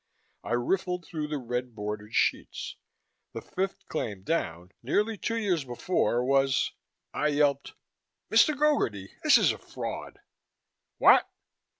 [0.43, 2.75] I riffled through the red bordered sheets.
[3.33, 6.71] The fifth claim down, nearly two years before, was
[7.13, 7.75] I yelped,
[8.31, 8.55] "Mr.
[8.57, 9.09] Gogarty!
[9.21, 10.17] This is a fraud!"
[10.97, 11.29] "What?"